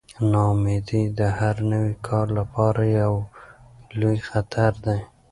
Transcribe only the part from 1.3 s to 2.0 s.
هر نوي